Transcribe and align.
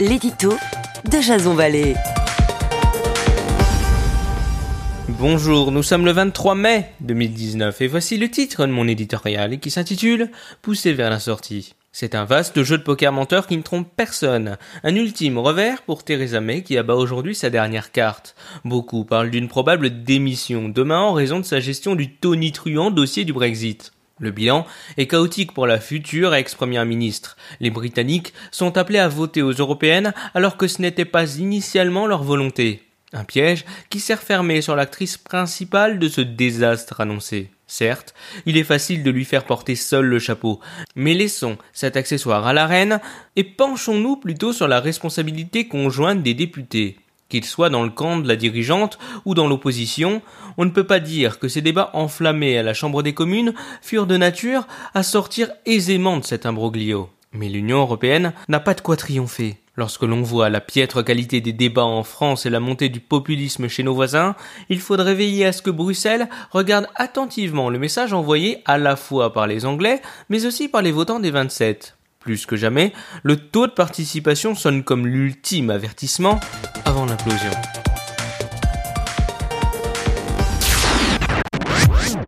l'édito 0.00 0.54
de 1.10 1.20
Jason 1.20 1.52
Vallée. 1.52 1.94
Bonjour, 5.08 5.70
nous 5.72 5.82
sommes 5.82 6.06
le 6.06 6.12
23 6.12 6.54
mai 6.54 6.90
2019 7.00 7.82
et 7.82 7.86
voici 7.86 8.16
le 8.16 8.30
titre 8.30 8.64
de 8.64 8.72
mon 8.72 8.88
éditorial 8.88 9.60
qui 9.60 9.70
s'intitule 9.70 10.30
Pousser 10.62 10.94
vers 10.94 11.10
la 11.10 11.20
sortie. 11.20 11.74
C'est 11.92 12.14
un 12.14 12.24
vaste 12.24 12.62
jeu 12.62 12.78
de 12.78 12.82
poker 12.82 13.12
menteur 13.12 13.46
qui 13.46 13.58
ne 13.58 13.62
trompe 13.62 13.88
personne. 13.94 14.56
Un 14.84 14.94
ultime 14.94 15.36
revers 15.36 15.82
pour 15.82 16.02
Theresa 16.02 16.40
May 16.40 16.62
qui 16.62 16.78
abat 16.78 16.94
aujourd'hui 16.94 17.34
sa 17.34 17.50
dernière 17.50 17.92
carte. 17.92 18.34
Beaucoup 18.64 19.04
parlent 19.04 19.30
d'une 19.30 19.48
probable 19.48 20.02
démission 20.02 20.70
demain 20.70 21.00
en 21.00 21.12
raison 21.12 21.40
de 21.40 21.44
sa 21.44 21.60
gestion 21.60 21.94
du 21.94 22.16
tonitruant 22.16 22.90
dossier 22.90 23.24
du 23.24 23.34
Brexit. 23.34 23.92
Le 24.20 24.30
bilan 24.30 24.66
est 24.98 25.06
chaotique 25.06 25.52
pour 25.52 25.66
la 25.66 25.80
future 25.80 26.34
ex-première 26.34 26.84
ministre. 26.84 27.38
Les 27.58 27.70
Britanniques 27.70 28.34
sont 28.50 28.76
appelés 28.76 28.98
à 28.98 29.08
voter 29.08 29.40
aux 29.40 29.52
européennes 29.52 30.12
alors 30.34 30.58
que 30.58 30.68
ce 30.68 30.82
n'était 30.82 31.06
pas 31.06 31.36
initialement 31.36 32.06
leur 32.06 32.22
volonté. 32.22 32.82
Un 33.14 33.24
piège 33.24 33.64
qui 33.88 33.98
sert 33.98 34.22
fermé 34.22 34.60
sur 34.60 34.76
l'actrice 34.76 35.16
principale 35.16 35.98
de 35.98 36.08
ce 36.08 36.20
désastre 36.20 37.00
annoncé. 37.00 37.50
Certes, 37.66 38.14
il 38.44 38.58
est 38.58 38.64
facile 38.64 39.02
de 39.02 39.10
lui 39.10 39.24
faire 39.24 39.44
porter 39.44 39.74
seul 39.74 40.04
le 40.04 40.18
chapeau, 40.18 40.60
mais 40.96 41.14
laissons 41.14 41.56
cet 41.72 41.96
accessoire 41.96 42.46
à 42.46 42.52
la 42.52 42.66
reine 42.66 43.00
et 43.36 43.44
penchons-nous 43.44 44.16
plutôt 44.16 44.52
sur 44.52 44.68
la 44.68 44.80
responsabilité 44.80 45.66
conjointe 45.66 46.22
des 46.22 46.34
députés. 46.34 46.98
Qu'ils 47.30 47.44
soient 47.44 47.70
dans 47.70 47.84
le 47.84 47.90
camp 47.90 48.18
de 48.18 48.28
la 48.28 48.36
dirigeante 48.36 48.98
ou 49.24 49.34
dans 49.34 49.46
l'opposition, 49.46 50.20
on 50.58 50.64
ne 50.64 50.70
peut 50.70 50.86
pas 50.86 50.98
dire 50.98 51.38
que 51.38 51.48
ces 51.48 51.62
débats 51.62 51.90
enflammés 51.94 52.58
à 52.58 52.64
la 52.64 52.74
Chambre 52.74 53.04
des 53.04 53.14
communes 53.14 53.54
furent 53.80 54.08
de 54.08 54.16
nature 54.16 54.66
à 54.94 55.04
sortir 55.04 55.50
aisément 55.64 56.18
de 56.18 56.24
cet 56.24 56.44
imbroglio. 56.44 57.08
Mais 57.32 57.48
l'Union 57.48 57.78
européenne 57.78 58.32
n'a 58.48 58.58
pas 58.58 58.74
de 58.74 58.80
quoi 58.80 58.96
triompher. 58.96 59.56
Lorsque 59.76 60.02
l'on 60.02 60.22
voit 60.22 60.50
la 60.50 60.60
piètre 60.60 61.04
qualité 61.04 61.40
des 61.40 61.52
débats 61.52 61.84
en 61.84 62.02
France 62.02 62.44
et 62.44 62.50
la 62.50 62.58
montée 62.58 62.88
du 62.88 62.98
populisme 62.98 63.68
chez 63.68 63.84
nos 63.84 63.94
voisins, 63.94 64.34
il 64.68 64.80
faudrait 64.80 65.14
veiller 65.14 65.46
à 65.46 65.52
ce 65.52 65.62
que 65.62 65.70
Bruxelles 65.70 66.28
regarde 66.50 66.88
attentivement 66.96 67.70
le 67.70 67.78
message 67.78 68.12
envoyé 68.12 68.58
à 68.66 68.76
la 68.76 68.96
fois 68.96 69.32
par 69.32 69.46
les 69.46 69.64
Anglais, 69.64 70.02
mais 70.28 70.46
aussi 70.46 70.66
par 70.66 70.82
les 70.82 70.90
votants 70.90 71.20
des 71.20 71.30
27. 71.30 71.96
Plus 72.18 72.44
que 72.44 72.56
jamais, 72.56 72.92
le 73.22 73.36
taux 73.36 73.68
de 73.68 73.72
participation 73.72 74.56
sonne 74.56 74.82
comme 74.82 75.06
l'ultime 75.06 75.70
avertissement 75.70 76.40
avant 76.90 77.06
l'implosion. 77.06 77.79